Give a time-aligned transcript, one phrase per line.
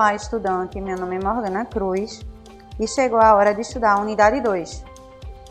[0.00, 0.80] Olá, estudante.
[0.80, 2.20] Meu nome é Morgana Cruz
[2.80, 4.82] e chegou a hora de estudar a unidade 2.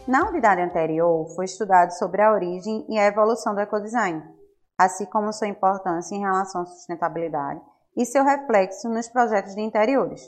[0.08, 4.24] Na unidade anterior, foi estudado sobre a origem e a evolução do ecodesign,
[4.76, 7.62] assim como sua importância em relação à sustentabilidade
[7.96, 10.28] e seu reflexo nos projetos de interiores.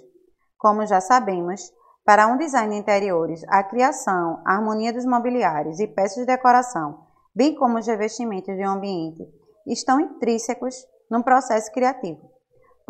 [0.55, 1.73] Como já sabemos,
[2.05, 7.07] para um design de interiores, a criação, a harmonia dos mobiliários e peças de decoração,
[7.33, 9.27] bem como os revestimentos de um ambiente,
[9.65, 10.75] estão intrínsecos
[11.09, 12.30] no processo criativo.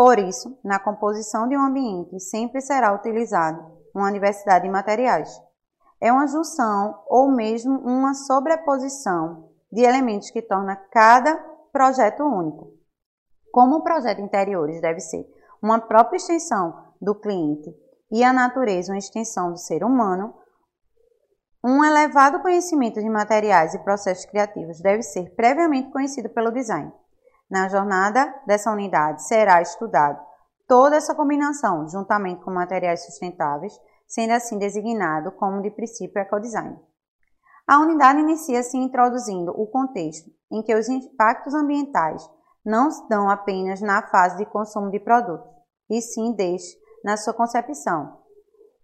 [0.04, 5.40] Por isso, na composição de um ambiente sempre será utilizado uma diversidade de materiais.
[6.02, 11.36] É uma junção ou mesmo uma sobreposição de elementos que torna cada
[11.72, 12.74] projeto único.
[13.52, 15.24] Como o projeto interiores deve ser
[15.62, 17.72] uma própria extensão do cliente
[18.12, 20.34] e a natureza uma extensão do ser humano,
[21.64, 26.92] um elevado conhecimento de materiais e processos criativos deve ser previamente conhecido pelo design.
[27.52, 30.18] Na jornada dessa unidade será estudado
[30.66, 36.80] toda essa combinação, juntamente com materiais sustentáveis, sendo assim designado como de princípio ecodesign.
[37.68, 42.26] A unidade inicia-se introduzindo o contexto em que os impactos ambientais
[42.66, 45.52] não se dão apenas na fase de consumo de produtos,
[45.90, 48.18] e sim desde na sua concepção.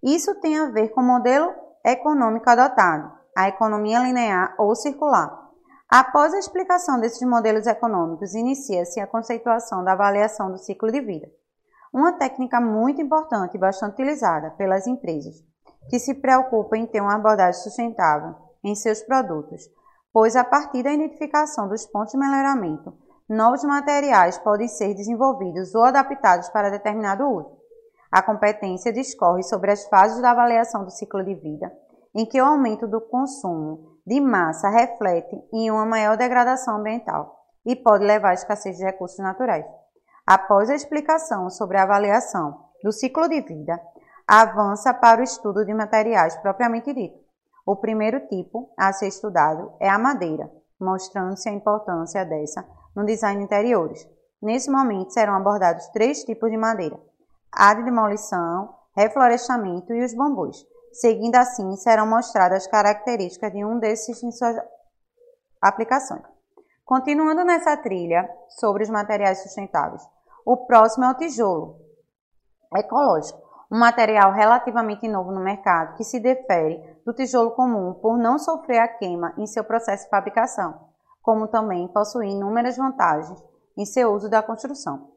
[0.03, 1.53] Isso tem a ver com o modelo
[1.85, 5.46] econômico adotado, a economia linear ou circular,
[5.89, 11.31] Após a explicação desses modelos econômicos, inicia-se a conceituação da avaliação do ciclo de vida,
[11.93, 15.41] uma técnica muito importante e bastante utilizada pelas empresas
[15.89, 19.69] que se preocupam em ter uma abordagem sustentável em seus produtos,
[20.11, 22.93] pois a partir da identificação dos pontos de melhoramento,
[23.29, 27.57] novos materiais podem ser desenvolvidos ou adaptados para determinado uso.
[28.11, 31.71] A competência discorre sobre as fases da avaliação do ciclo de vida,
[32.13, 37.75] em que o aumento do consumo de massa reflete em uma maior degradação ambiental e
[37.75, 39.65] pode levar à escassez de recursos naturais.
[40.25, 43.77] Após a explicação sobre a avaliação do ciclo de vida,
[44.25, 47.19] avança para o estudo de materiais propriamente dito.
[47.65, 52.65] O primeiro tipo a ser estudado é a madeira, mostrando-se a importância dessa
[52.95, 54.07] no design de interiores.
[54.41, 56.97] Nesse momento serão abordados três tipos de madeira:
[57.51, 60.65] a de demolição, reflorestamento e os bambus.
[60.97, 64.57] Seguindo assim, serão mostradas as características de um desses em suas
[65.61, 66.23] aplicações.
[66.83, 70.01] Continuando nessa trilha sobre os materiais sustentáveis,
[70.43, 71.79] o próximo é o tijolo
[72.75, 73.39] ecológico,
[73.71, 78.79] um material relativamente novo no mercado que se difere do tijolo comum por não sofrer
[78.79, 80.79] a queima em seu processo de fabricação,
[81.21, 83.39] como também possui inúmeras vantagens
[83.77, 85.11] em seu uso da construção.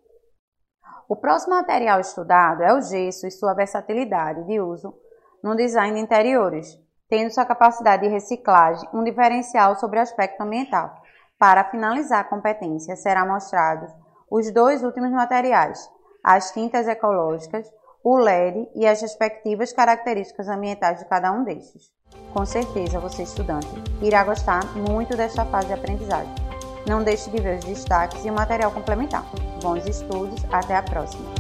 [1.09, 4.95] O próximo material estudado é o gesso e sua versatilidade de uso
[5.43, 6.79] no design de interiores,
[7.09, 10.95] tendo sua capacidade de reciclagem um diferencial sobre o aspecto ambiental.
[11.39, 13.91] Para finalizar a competência, serão mostrados
[14.31, 15.91] os dois últimos materiais,
[16.23, 17.69] as tintas ecológicas,
[18.05, 21.91] o LED e as respectivas características ambientais de cada um destes.
[22.33, 23.69] Com certeza, você estudante
[24.01, 26.33] irá gostar muito desta fase de aprendizagem.
[26.87, 29.25] Não deixe de ver os destaques e o material complementar.
[29.63, 31.40] Bons estudos, até a próxima!